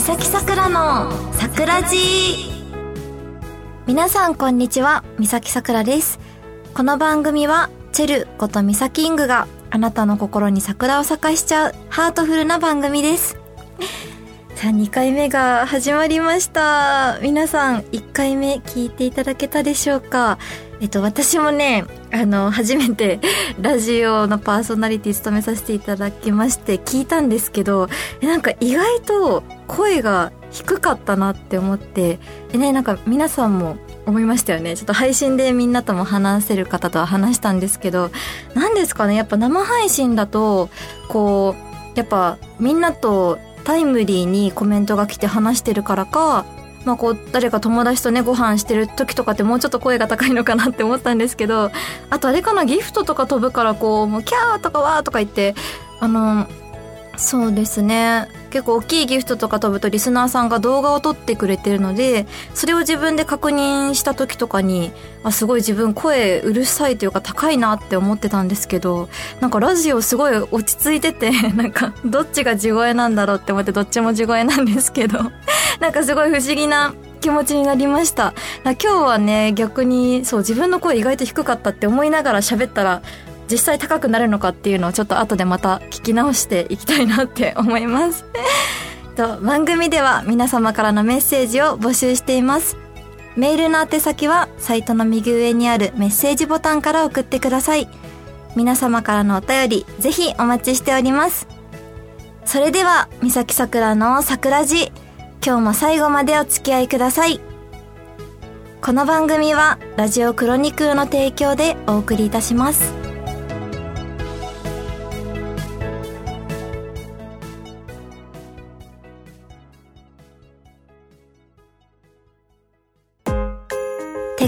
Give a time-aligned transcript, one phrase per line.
[0.00, 1.92] 三崎さくらの桜寺
[3.86, 6.18] 皆さんこんにちは三崎さくらです。
[6.72, 13.36] この番組はチェルこと三崎イングがあなたの心に桜を咲かしちゃうハートフルな番組です。
[14.54, 17.18] さあ2回目が始まりました。
[17.20, 20.38] 皆さん1回目聞いていただけたでしょうか？
[20.80, 23.20] えっと私もねあの初めて
[23.60, 27.90] ラジオのパーソナリティ務めさせていただきまして聞いたんですけど
[28.22, 32.18] なんか意外と声が低かったなって思って
[32.50, 34.76] でねなんか皆さんも思いましたよね。
[34.76, 38.10] ちょっと配信でみんなとも話せる方とは話したんですけど
[38.54, 39.14] 何ですかね。
[39.14, 40.70] やっぱ生配信だと
[41.08, 41.54] こ
[41.94, 46.44] うやっぱみんなとタイムリーにコメントが来て話してるからか
[46.84, 51.70] まあこう誰か友達とねご飯してる時とかってもうちょっと声が高いのかなって思ったんですけど
[52.08, 55.54] あとあれかなギフトとか飛ぶからこうもうキャーとかわーとか言って
[56.00, 56.48] あの
[57.20, 58.28] そうですね。
[58.50, 64.90] 結構大きいギフトとか飛ぶとリスナーさんが動画を撮ってくれてるのでそれを自分で確認した時とかに
[65.22, 69.08] あすごい自分声うるさいというか高いなって思ってたんですけど
[69.40, 75.18] なんかラジオすごい落ち着いてて なんかどっちが地声なんだろうって思ってどっちも地声なんですけど
[75.78, 78.32] なんかすごい不思議な気持ちになりました。
[78.64, 83.02] 今日はね逆にそう自分の声意外と低かったって思いながら喋ったら
[83.50, 88.24] 実際高くなるのかっていうのをちょっと後でまた聞き直していきたいなって思います。
[89.16, 92.76] と番組では皆様からのメッセージを募集しています。
[93.36, 97.88] メールの宛先はサイトの右上にあるメッセージボタンから送ってください。
[98.56, 101.46] 皆様からのお便りぜひお待ちしております。
[102.44, 104.90] それでは三崎さくらの桜寺。
[105.44, 107.40] 今日も最後までお付き合いください。
[108.82, 112.99] この番組はラジオクロニクルの提供でお送りいたします。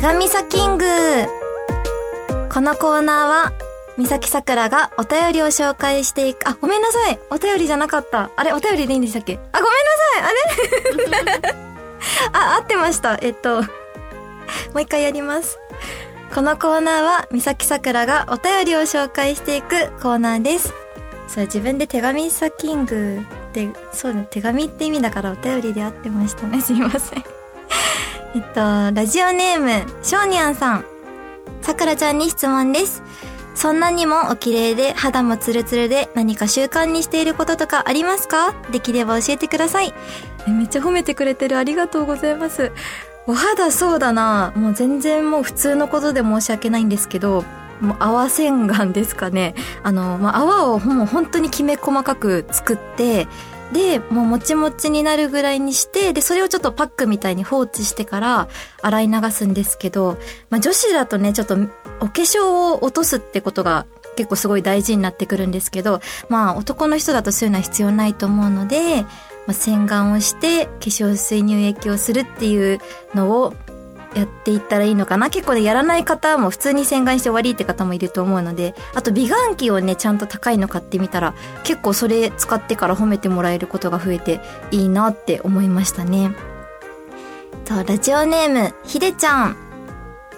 [0.02, 0.84] 手紙サキング。
[2.52, 3.52] このコーナーは
[3.96, 6.48] 三崎さくらがお便りを紹介していく。
[6.48, 7.20] あごめんなさい。
[7.30, 8.32] お便りじゃなかった。
[8.34, 9.38] あれお便りでいいんでしたっけ？
[9.52, 11.38] あごめんなさい。
[11.38, 11.54] あれ？
[12.34, 13.16] あ合ってました。
[13.22, 13.68] えっとも
[14.74, 15.60] う一回やります。
[16.34, 20.74] このコーナーは三崎さくらがお便りを紹介していくコーナーです。
[21.28, 23.20] そう自分で手紙サキング
[23.50, 26.60] ってそうね手紙って意味だからお便りで合ってましたね。
[26.60, 27.24] すいません。
[28.34, 28.60] えっと、
[28.94, 30.84] ラジオネーム、しょうにゃんさん。
[31.60, 33.02] さくらちゃんに質問です。
[33.54, 38.54] そんなにもお綺麗で肌もツルツルで何か習慣にしていることとかありますか？
[38.72, 39.92] できれば教えてください。
[40.48, 41.58] めっちゃ褒めてくれてる。
[41.58, 42.72] ありがとうございます。
[43.26, 44.54] お肌そうだな。
[44.56, 47.44] もう全然もう普通のことで申し訳ないんですけど、
[47.82, 49.54] もう泡洗顔ですかね。
[49.82, 53.28] あの、まあ、泡をもう本当にきめ細かく作って、
[53.72, 58.48] で、もうもちもちになるぐらいにして、で、それをちょっとパックみたいに放置してから
[58.82, 60.18] 洗い流すんですけど、
[60.50, 61.54] まあ女子だとね、ちょっと
[62.00, 69.02] お化粧を落とすってことが結構すごい大事になってくるんですけど、まあ男の人だとそういうのは必要ないと思うので、
[69.46, 72.80] まあ、洗顔をして化粧水乳液をするっていう
[73.14, 73.54] のを
[74.14, 75.30] やっていったらいいのかな？
[75.30, 81.34] 結構ね、やらない方も普通に洗顔して終わりって方もいると思うので、あと美顔器をね、ちゃんと高いの買ってみたら、
[81.64, 84.40] 結構それ使ってから褒めてもらえることが増えて
[84.70, 86.32] いいなって思いましたね。
[87.64, 89.56] と、ラジオネーム、ひでちゃん。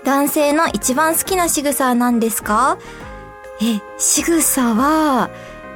[0.04, 2.78] 男性の一番好きな仕草は何ですか？
[3.62, 5.30] え、仕草は、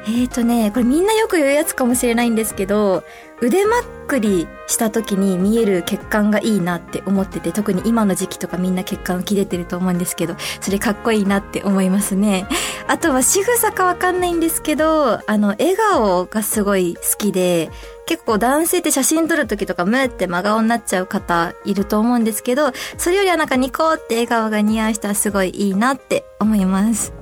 [0.08, 3.04] えーとね、これみんなよく言うやつかもしれないんですけど、
[3.42, 12.46] 腕まくりした時に見える血管がいいなって思ってて、特に今の時期とかみんな血管浮き出てると思うんですけど、それかっこいいなって思いますね。
[12.86, 17.70] あとは仕草かわかんないんですけど、あの、笑顔がすごい好きで、
[18.06, 27.17] 結構男性って写真撮る時とかムーって真顔になっちゃう方いると思うんですけど、それよりはなんかニコって笑顔が似合う人はすごいいいなって思います。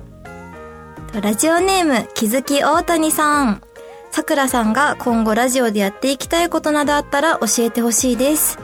[1.13, 3.61] ラジオネーム、気づき大谷さん。
[4.11, 8.59] さくらさんが今後ラジオでやっていきたいことなどあったら教えてほしいです。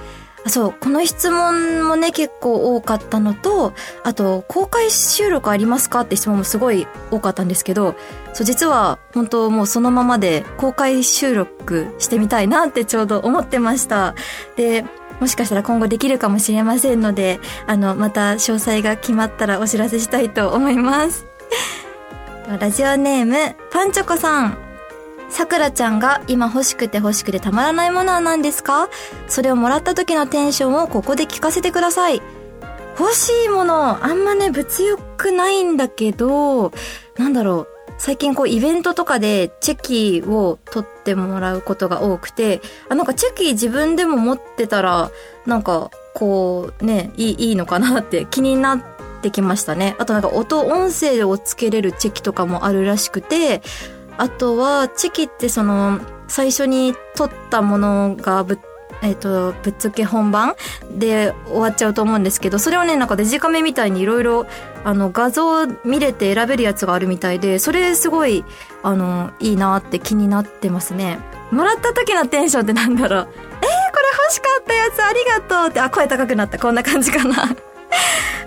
[0.46, 3.74] あそう、この質問もね、結構多かったのと、
[4.04, 7.96] あと、公開収録ありますかって質問もすごい多かったんですけど、
[8.34, 14.16] そう、実は、本当もうそのままで公開収録してみたいなってちょうど思ってました。
[14.58, 14.86] で、
[15.22, 21.26] もしかしたら今後できるかもしれませんので、あの、また詳細が決まったらお知らせしたいと思います。
[22.48, 24.58] ラジオネーム、パンチョコさん。
[25.30, 28.90] さくらちゃんが今欲しくて欲しくてたまらないものは何ですか？
[29.28, 32.22] それをもらった時のテンションをここで聞かせてください。
[33.00, 36.74] 欲しいもの、あんまね、物欲ないんだけど、
[37.18, 37.68] なんだろう。
[37.98, 45.12] 最近こうイベントとかでチェキを取ってもらうことが多くて、あ、なんかチェキ自分でも持ってたら、
[45.46, 48.93] なんかこうね、いい、いいのかなって気になっ
[49.24, 49.96] てきましたね。
[49.98, 53.64] あとなんか音、音声をつけれるチェキとかもあるらしくて、
[54.18, 58.58] あとはチェキってその、最初に取ったものがぶっ
[59.04, 60.56] えっ、ー、と、ぶっつけ本番
[60.90, 64.46] で終わっちゃうと思うんですけど、それをね、なんかデジカメみたいにいろいろ、
[64.86, 68.46] あの、画像見れて選べるやつがあるみたいで、それすごい、
[68.82, 71.20] あの、いいなって気になってますね。
[71.52, 73.20] もらった時のテンションってなんだろう。
[73.20, 73.70] えー、これ
[74.26, 76.58] 欲しかったやつありがとうって、あ、声高くなった。
[76.58, 77.56] こんな感じかな。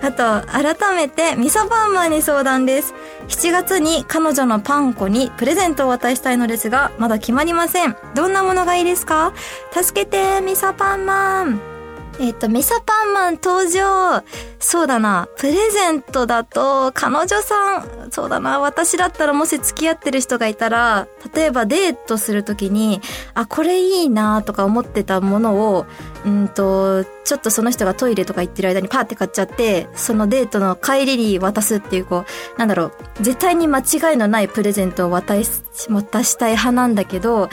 [0.01, 2.93] あと、改めて、みそパンマンに相談です。
[3.27, 7.95] 7月に彼女のパン粉にプレゼントを渡したいのですが、まだ決まりません。
[8.15, 9.33] どんなものがいいですか？
[9.71, 11.76] 助けて、みそパンマン。
[12.19, 14.23] えっ、と、ミサパンマン登場。
[14.59, 15.27] そうだな。
[15.37, 18.59] プレゼントだと、彼女さん、そうだな。
[18.59, 23.01] 私だったらもし付き合ってる人がいたら、例えばデートするときに、
[23.35, 25.85] あ、これいいなとか思ってたものを、
[26.25, 32.25] うんと、ちょっとその人がトイレとか行ってる間にパーって買っちゃって、そのデートの帰りに渡すっていう、こ
[32.55, 32.91] う、なんだろう、
[33.21, 35.49] 絶対に間違いのないプレゼントを渡し、
[35.89, 37.49] 渡したい派なんだけど、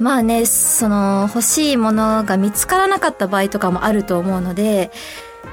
[0.00, 4.90] まあね、その欲しいものが見つからなかった場合とかもあると思うので、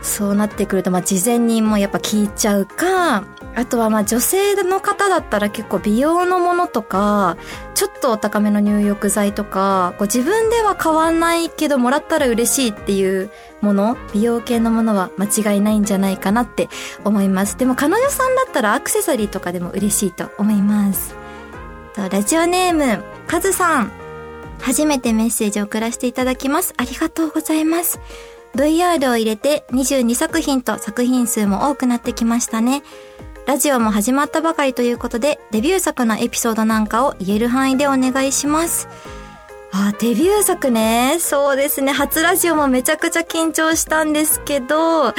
[0.02, 7.36] そうなってくると、まあ事前にもやっぱ聞いちゃうか、あとはまあ女性の方だったら結構美容のものとか、
[7.74, 13.30] ちょっとお高めの入浴剤とか、こう自分では買わないけどもらったら嬉しいっていう
[13.60, 16.70] もの、美容系のものは間違いないんじゃないかなって
[17.04, 17.58] 思います。
[17.58, 21.16] でも彼女さんだったらアクセサリーとかでも嬉しいと思います。
[21.98, 24.07] ラジオネーム、カズさん。
[24.60, 26.74] 初めてメッセージを送らせていただきます。
[26.78, 28.00] ありがとうございます。
[28.56, 32.84] VR を入れて22作品と作品数も多くなってきましたね。
[33.46, 38.90] ラジオも始まったばかりということで、デビュー作のエピソードなんかを言える範囲でお願いします。
[39.90, 41.18] あ、デビュー作ね。
[41.20, 41.92] そうですね。
[41.92, 45.14] 初ラジオもめちゃくちゃ緊張したんですけど、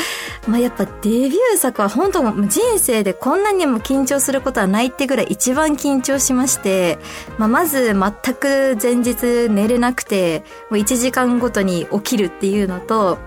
[0.46, 6.98] まあ、やっぱデビュー作は本当人生でこんなにも緊張することはないってぐらい一番緊張しまして、
[7.38, 10.40] まあ、まず全く前日寝れなくて、
[10.70, 13.18] もう1時間ごとに起きるっていうのと、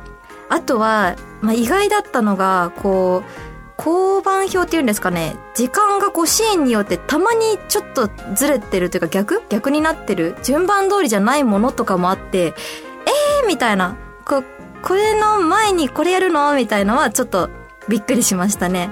[0.49, 3.50] あとは、まあ、意外だったのが、こう、
[3.83, 9.41] 交番表っていうんですかね、時間がこうシーンによってたまにちょっとずれてるというか逆？
[9.49, 10.35] 逆になってる？
[10.43, 13.47] 順番通りじゃないものとかもあって、えー？
[13.47, 13.97] みたいな。
[14.23, 14.43] こ、
[14.83, 16.53] これの前にこれやるの？
[16.53, 17.49] みたいのはちょっと
[17.89, 18.91] びっくりしましたね。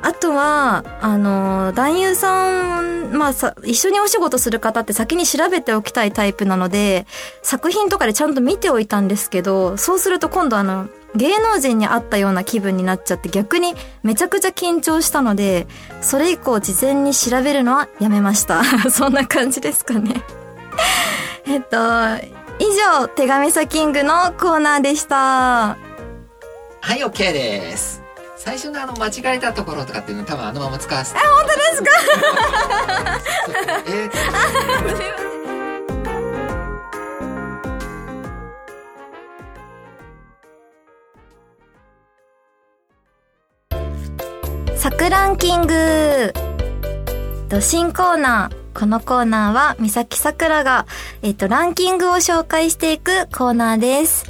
[0.00, 7.04] あとは、あの、男優さん、まあさ、一緒にお仕事する方って先に調べておきたいタイプなので、
[7.42, 15.66] 作品とかでちゃんと見ておいたんですけど、そうすると今度あの、芸能人に会ったような気分になっちゃって逆にめちゃくちゃ緊張したので、
[16.00, 18.62] それ以降事前に調べるのはやめました。
[18.90, 20.22] そんな感じですかね
[21.46, 21.76] えっと、
[22.58, 22.64] 以
[23.00, 25.16] 上、手紙サキングのコーナーでした。
[25.16, 25.76] は
[26.96, 28.02] い、OK です。
[28.36, 31.18] 最初のあの間違えたところとかっていうの多分あのまま使わせて。
[31.18, 33.20] え、本当ですか？
[33.86, 35.37] えー
[44.90, 46.32] サクランキング
[47.60, 48.78] 新コーナー。
[48.78, 50.86] このコーナーは、三崎さくらが、
[51.20, 54.24] えっと、ランキングを紹介していくコーナーです。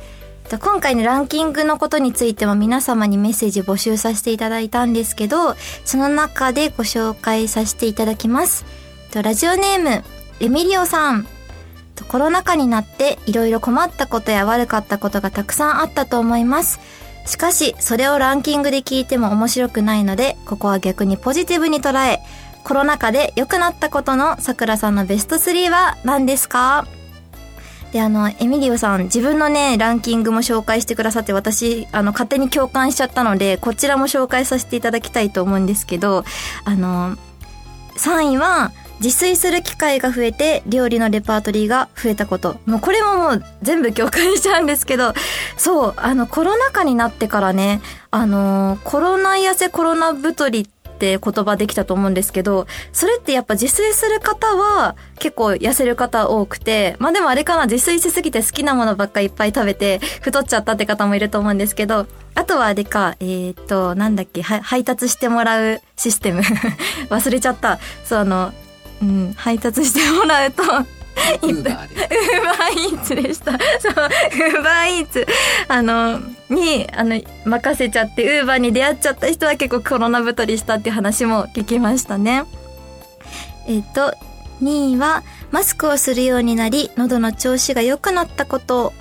[0.59, 5.55] 今回のランキングのことについても皆様にメッセージ募集させていただいたんですけど、
[5.85, 8.65] その中でご紹介させていただきます。
[9.15, 10.03] ラジオネーム、
[10.41, 11.29] エミリオさん。
[12.09, 16.81] コロナ禍になっていろいろ困ったことや悪かったことがたくさんあったと思います。
[17.29, 22.21] しかし、それをランキングで聞いても面白くないので、ここは逆にポジティブに捉え、
[22.65, 26.87] コロナ禍で良くなったことの桜さんのベスト3は何ですか？
[27.93, 36.25] で、あの、エミリオさん、自分のね、ランキングも紹介してくださって、私、あの、勝手に共感しちゃったので、こちらも紹介させていただきたいと思うんですけど、
[36.65, 37.17] あの、
[37.97, 42.59] 3位は、自炊する機会が増えて料理のレパートリーが増えたこと。
[42.67, 45.15] もうこれももう全部共感しちゃうんですけど、
[45.57, 50.67] そう、あのコロナ禍になってからね、あのコロナ痩せコロナ太りっ
[50.99, 66.41] て言葉できたと思うんですけど、それってやっぱ自炊する方は結構痩せる方多くて、まあでもあれかな、自炊しすぎて好きなものばっかいっぱい食べて太っちゃったって方もいると思うんですけど、あとはあれか、えー、っと、なんだっけ、配達してもらうシステム
[67.11, 67.79] 忘れちゃった。
[68.05, 68.53] そう、あの、
[69.03, 71.95] うん、配達してもらうと、ウーバーで。
[71.95, 73.53] ウーバーイーツでした。
[73.53, 75.27] そう、ウーバーイーツ、
[75.69, 82.45] あの、に、あの、任せちゃって、ウーバーに出会っちゃった人は結構コロナ太りしたっていう話も聞きましたね。
[83.67, 84.15] えっ、と、
[84.63, 88.93] 2位は、マスクをするようになり、喉の調子が良くなったこと。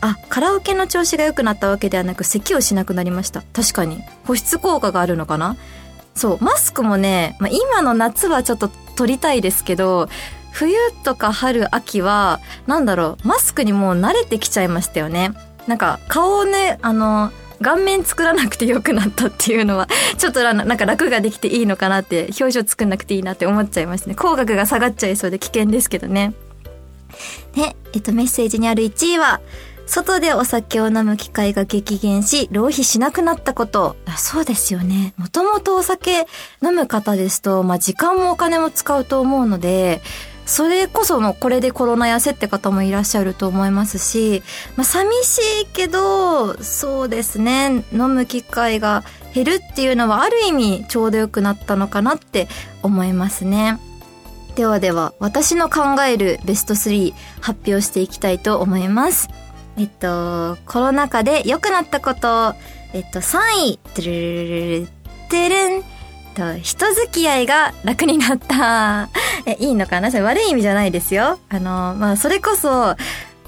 [0.00, 3.42] あ、カラオケの調子が良くなったわけではなく、咳をしなくなりました。
[3.52, 4.02] 確かに。
[4.24, 5.56] 保湿効果があるのかな
[6.14, 10.08] そう、マスクもね、まあ、今の夏はちょっと取りたいですけど、
[10.50, 15.30] 冬とか春、秋は、なんだろう、マスクにもう慣れてきちゃいましたよね。
[15.68, 17.30] なんか、顔をね、あの、
[17.62, 19.86] 顔面作らなくてよくなったっていうのは、
[20.18, 24.16] ちょっとなんか楽ができていいのかなって、表情作んなくていいなって思っちゃいますね。
[24.16, 26.34] 口角が下がっちゃいそうで危険ですけどね。
[27.54, 29.40] ね、えっと、メッセージにある1位は、
[29.88, 33.96] 外でお酒を飲む機会が激減し、浪費しなくなったこと。
[34.18, 35.14] そうですよね。
[35.16, 36.26] もともとお酒
[36.62, 40.02] 飲む方ですと、まあ、時間もお金も使うと思うので、
[40.44, 44.42] それこそもうこれでコロナ痩せって方もいらっしゃると思いますし、
[44.76, 49.04] まあ、寂しいけど、そうですね、飲む機会が
[49.34, 52.46] 減るっていうのはある意味ちょうど良くなったのかなって
[52.82, 53.80] 思いますね。
[54.54, 59.28] ではでは、私の考えるベスト3発表していきたいと思います。
[59.78, 62.54] えっと、コロナ禍で良くなったこと、
[62.92, 63.38] えっと、3
[63.74, 64.88] 位、てるるるる
[65.30, 65.82] てるん。
[66.34, 69.08] と、人付き合いが楽になった。
[69.46, 71.38] え、いいのかなそれ悪い意味じゃないですよ。
[71.48, 72.96] あの、まあ、それこそ、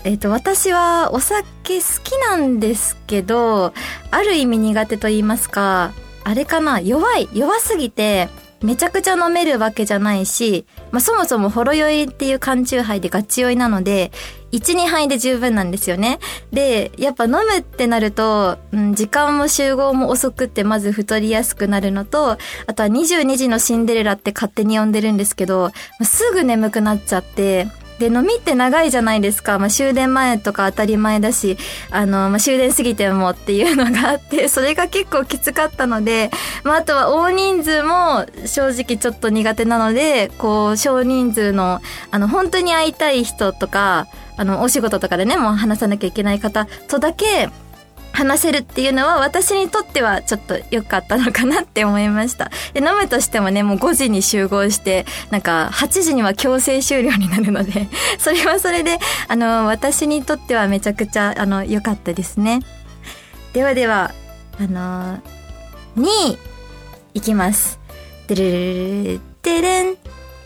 [0.04, 1.44] えっと、私はお酒
[1.78, 3.72] 好きなんですけど、
[4.10, 5.92] ある意味苦手と言いますか、
[6.24, 8.28] あれかな弱い、弱すぎて、
[8.62, 14.12] めちゃくちゃ飲めるわけじゃないし、まあ、そもそもほろ酔いっていう缶チューハイでガチ酔いなので、
[14.52, 16.18] 1、2杯で十分なんですよね。
[16.52, 25.70] で、やっぱ飲むってなると、うん、時間も集合も遅くってまず太りやすくなるのと、あとは22時のシンデレラって勝手に呼んでるんですけど、
[26.02, 27.68] すぐ眠くなっちゃって、
[28.00, 29.58] で、飲みって長いじゃないですか。
[29.58, 31.58] まあ、終電前とか当たり前だし、
[31.90, 36.30] あの、まあ、終電過ぎてもっていうのがあって、 それが結構きつかったので、
[36.64, 44.06] まあ、あとは大人数も正直ちょっと苦手なので、こう、少人数の、あの、本当に会いたい人とか、
[44.40, 47.50] あの、お仕事とかでね、もう話さなきゃいけない方とだけ、
[48.12, 52.50] 話せるっていうのは私にとってはちょっと良かったのかなって思いました。
[52.72, 62.60] で、飲むとしてもね、もう5時に集合して、なんか8時には強制終了になるので、 それはそれで、あの、私にとってはめちゃくちゃ、あの、良かったですね。
[63.52, 64.12] ではでは、
[64.58, 65.18] あの、
[65.98, 66.38] 2位、
[67.12, 67.78] いきます。
[68.26, 69.96] てるるるるん。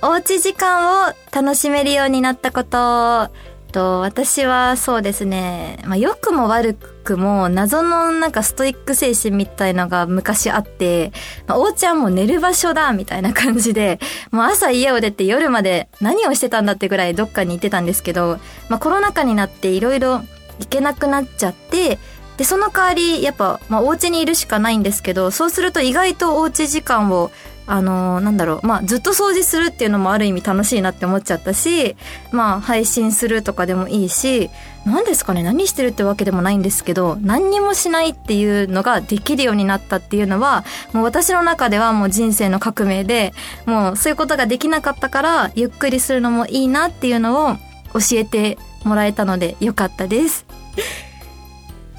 [0.03, 3.54] おうち時間を楽しめるようになったこと。
[3.75, 11.13] と、私はそうですね、まあ、良くも悪くも謎のなんかストイック精神みたいのが昔あって、
[11.49, 13.99] まあ、おうちはも寝る場所だみたいな感じで、
[14.31, 18.39] もう朝家を出て夜まで何をしてたんだってぐらいどっかに行ってたんですけど、
[18.69, 20.21] まあ、コロナ禍になっていろいろ
[20.61, 21.99] 行けなくなっちゃって、
[22.37, 27.31] で、その代わり、やっぱ、まあ、お家にいるしかないんですけど、そうすると意外とおうち時間を
[27.67, 31.97] あのーなんだろう、まあ、ずっと掃除するっていうのもある意味楽しいなって思っちゃったし、
[32.31, 34.51] まあ、配信するとかでもいいし、
[34.85, 43.33] 何ですかね、何してるってわけでもないんですけど、何にもしないっていうのができるようになったっていうのは、もう私の中ではもう人生の革命で、
[43.65, 47.55] もうそういうことができなかったから、ゆっくりするのもいいなっていうのを
[47.95, 50.45] 教えてもらえたのでよかったです。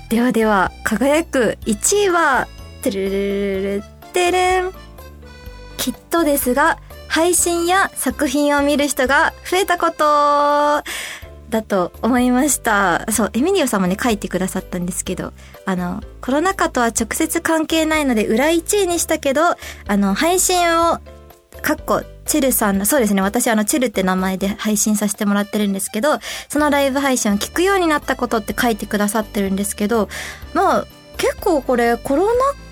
[0.09, 2.47] ではでは、輝く1位は、
[2.83, 4.84] てるるるるてれん。
[5.85, 10.83] きっとですが、配信や作品を見る人が増えたこと
[11.51, 13.05] だと思いました。
[13.11, 15.31] そう、エミリオさんもね、書いてくださったんですけど、
[15.63, 19.55] あの、コロナ禍とは直接関係ないので、裏1位にしたけど、あ
[19.95, 20.57] の、配信
[20.89, 20.97] を、
[21.61, 26.17] かっこ、チェルさんの、そうですね、私あの、チェルって名前で配信させてもらってるんですけど、
[26.49, 30.09] そのライブ配信を聞くようになったことって書いてくださってるんですけど、
[30.55, 30.85] まあ、
[31.17, 32.31] 結構これ、コロナ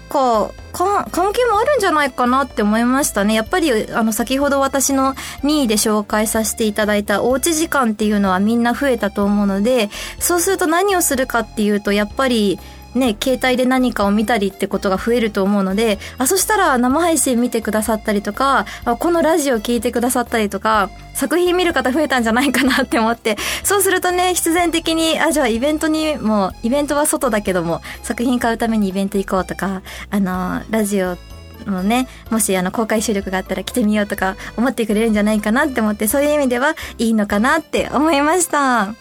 [0.10, 3.36] か、か、関係もあるんじゃないかなって思いましたね。
[3.36, 5.14] やっぱり、あの、先ほど私の
[5.44, 9.90] 2位で紹介させていただいたおうち時間っていうのはみんな増えたと思うので、
[10.20, 12.60] そうすると何をするかっていうと、やっぱり、
[12.96, 18.66] ね、携帯で何かを見たりってことが増えると思うので、あ、そしたら生配信見てくださったりとか、
[19.00, 31.18] このラジオ聞いてくださったりとか、作品見る方増えたんじゃないかなって思って、そうするとね、必然的に、あ、じゃあイベントにも、イベントは外だけども、作品買うためにイベント行こうとか、あの、ラジオ
[31.66, 38.96] のね、もしあの公開収録があったら来てみようとか思ってくれるんじゃないかなって思って、そういう意味ではいいのかなって思いました。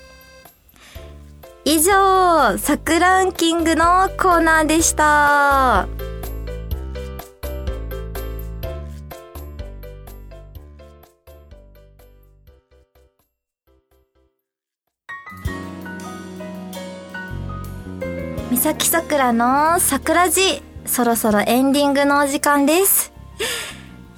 [1.64, 5.86] 以上、サクランキングのコーナーでした。
[18.50, 23.12] 三崎さくらの桜地、そろそろエンディングのお時間です。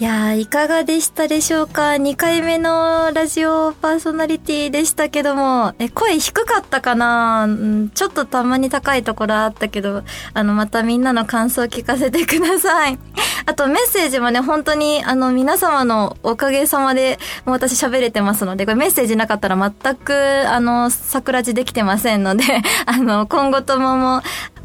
[0.04, 7.48] いやー、いかがでしたでしょうか ?2 回目のラジオパーソナリティでしたけども、え、声低かったかな？
[7.94, 10.02] ちょっとたまに高いところあったけど、
[10.34, 12.98] あの、またみんなの感想聞かせてください。
[13.46, 22.44] あとメッセージもね、本当に、あの、皆様のおかげさまで、もう私喋れてますので、これメッセージなかったら全く、あの、桜地できてませんので、
[22.84, 24.22] あの、今後ともも、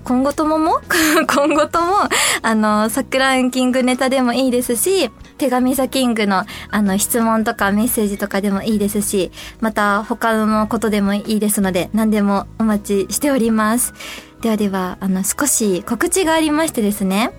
[0.10, 0.82] 今後ともも？
[1.32, 1.94] 今後とも、
[2.42, 13.94] あの、桜ランキングネタでもいいですし、手紙サキングの、あの、質問とかメッセージとかでもいいですし、また他のことでもいいですので、何でもお待ちしております。
[14.42, 17.32] ではでは、あの、少し告知がありましてですね。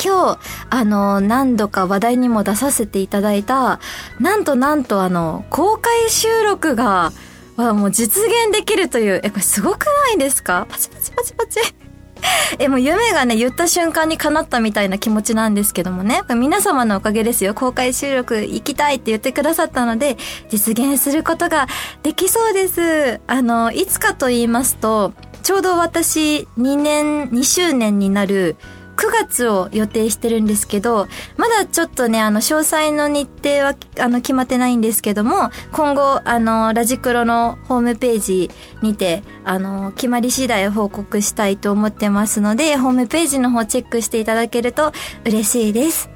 [0.00, 0.38] 今日、
[0.70, 3.80] あの、何度か話題にも出させていただいた、
[4.20, 7.10] なんとなんとあの、公開収録が、
[7.56, 10.64] はもう実現できるという、え、これすごくないですか？
[10.70, 11.87] パチパチパチパチ。
[12.58, 16.22] え、もう夢がね、言った瞬間に叶ったみたいな気持ちなんですけどもね。
[16.34, 17.54] 皆様のおかげですよ。
[17.54, 20.16] 公開収録行きたいって言ってくださったので、
[20.50, 21.66] 実現することが
[22.02, 23.20] できそうです。
[23.26, 28.56] あの、いつかと言いますと、ちょうど私2年、2周年になる
[29.10, 38.50] 月を予定してるんですけど、まだちょっとね、あの、詳細の日程は、あの、決まってないんですけども、今後、あの、ラジクロのホームページ
[38.82, 44.92] にて、あの、決まり次第報告したいと思ってますので、ホームページの方チェックしていただけると
[45.24, 46.10] 嬉しいです。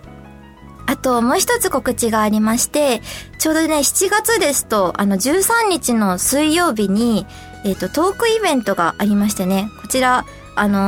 [0.87, 3.02] あと、もう一つ告知がありまして、
[3.38, 7.26] ちょうどね、7月ですと、あの、13日の水曜日に、
[7.64, 10.78] えっ、ー、と、トークイベントがありましてね、こちら、あの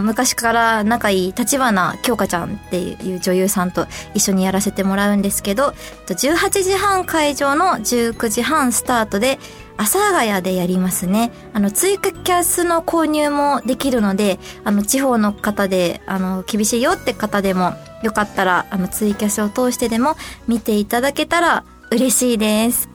[0.00, 5.74] ー、昔から仲いい立花京香ちゃんっていう女優さんと一緒にやらせてもらうんですけど、
[6.06, 9.38] 18時半会場の19時半スタートで、
[9.76, 11.32] 阿佐ヶ谷でやりますね。
[11.54, 22.88] あの、ツイキャスの購入もできるので、あの、地方の方で、あの、厳しいよって方でも、よかったら、あの、ツイキャスを通してでも見ていただけたら嬉しいです。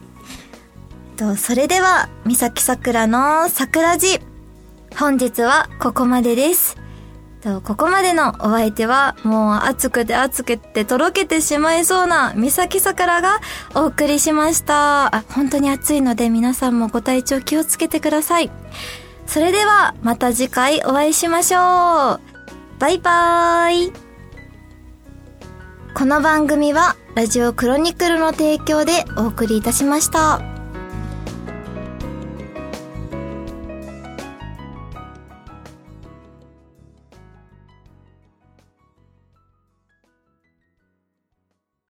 [1.17, 4.21] と、それでは、三崎桜の桜地。
[4.95, 6.78] 本日はここまでです。
[7.41, 13.39] とここまでのお相手は、もう暑くて暑くてとろけてしまいそうな三崎桜が
[13.76, 15.15] お送りしました。
[15.15, 18.52] あ、本当に暑いので皆さんもご体調気をつけてください。
[19.26, 22.21] それではまた次回お会いしましょう。
[22.80, 23.93] バイバーイ。
[25.93, 30.57] この番組はラジオクロニクルの提供でお送りいたしました。